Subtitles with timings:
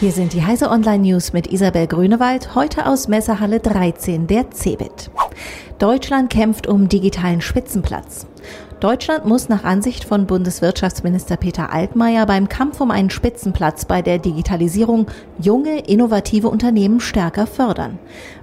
[0.00, 5.08] Hier sind die Heise Online News mit Isabel Grünewald, heute aus Messerhalle 13 der CeBIT.
[5.78, 8.26] Deutschland kämpft um digitalen Spitzenplatz.
[8.80, 14.18] Deutschland muss nach Ansicht von Bundeswirtschaftsminister Peter Altmaier beim Kampf um einen Spitzenplatz bei der
[14.18, 15.06] Digitalisierung
[15.40, 17.98] junge, innovative Unternehmen stärker fördern.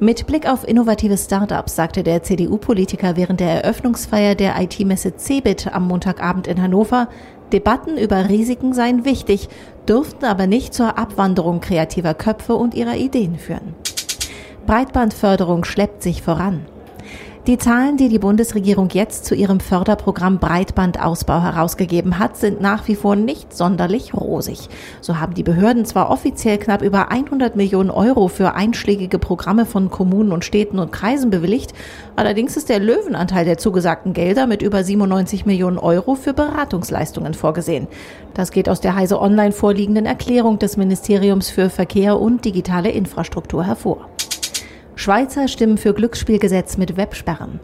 [0.00, 5.86] Mit Blick auf innovative Startups sagte der CDU-Politiker während der Eröffnungsfeier der IT-Messe CeBIT am
[5.86, 7.08] Montagabend in Hannover,
[7.52, 9.48] Debatten über Risiken seien wichtig,
[9.88, 13.74] dürften aber nicht zur Abwanderung kreativer Köpfe und ihrer Ideen führen.
[14.66, 16.66] Breitbandförderung schleppt sich voran.
[17.46, 22.96] Die Zahlen, die die Bundesregierung jetzt zu ihrem Förderprogramm Breitbandausbau herausgegeben hat, sind nach wie
[22.96, 24.68] vor nicht sonderlich rosig.
[25.00, 29.90] So haben die Behörden zwar offiziell knapp über 100 Millionen Euro für einschlägige Programme von
[29.90, 31.72] Kommunen und Städten und Kreisen bewilligt,
[32.16, 37.86] allerdings ist der Löwenanteil der zugesagten Gelder mit über 97 Millionen Euro für Beratungsleistungen vorgesehen.
[38.34, 43.62] Das geht aus der Heise Online vorliegenden Erklärung des Ministeriums für Verkehr und digitale Infrastruktur
[43.62, 44.08] hervor.
[44.98, 47.60] Schweizer stimmen für Glücksspielgesetz mit Websperren.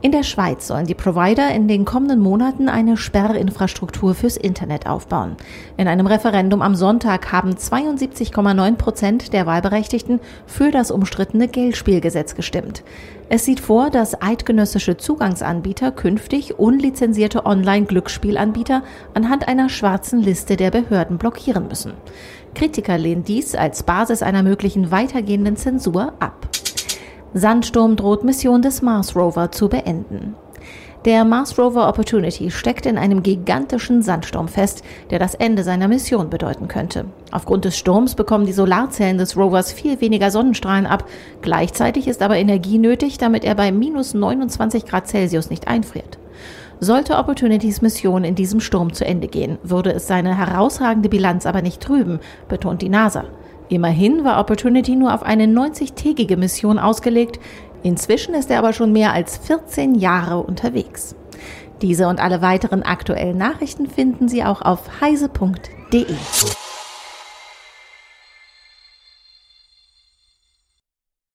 [0.00, 5.36] In der Schweiz sollen die Provider in den kommenden Monaten eine Sperrinfrastruktur fürs Internet aufbauen.
[5.76, 12.82] In einem Referendum am Sonntag haben 72,9 Prozent der Wahlberechtigten für das umstrittene Geldspielgesetz gestimmt.
[13.28, 18.82] Es sieht vor, dass eidgenössische Zugangsanbieter künftig unlizenzierte Online-Glücksspielanbieter
[19.14, 21.92] anhand einer schwarzen Liste der Behörden blockieren müssen.
[22.54, 26.48] Kritiker lehnen dies als Basis einer möglichen weitergehenden Zensur ab.
[27.34, 30.34] Sandsturm droht Mission des Mars Rover zu beenden.
[31.06, 36.28] Der Mars Rover Opportunity steckt in einem gigantischen Sandsturm fest, der das Ende seiner Mission
[36.28, 37.06] bedeuten könnte.
[37.30, 41.06] Aufgrund des Sturms bekommen die Solarzellen des Rovers viel weniger Sonnenstrahlen ab.
[41.40, 46.18] Gleichzeitig ist aber Energie nötig, damit er bei minus 29 Grad Celsius nicht einfriert.
[46.80, 51.62] Sollte Opportunities Mission in diesem Sturm zu Ende gehen, würde es seine herausragende Bilanz aber
[51.62, 53.24] nicht trüben, betont die NASA.
[53.72, 57.40] Immerhin war Opportunity nur auf eine 90-tägige Mission ausgelegt.
[57.82, 61.16] Inzwischen ist er aber schon mehr als 14 Jahre unterwegs.
[61.80, 66.04] Diese und alle weiteren aktuellen Nachrichten finden Sie auch auf heise.de.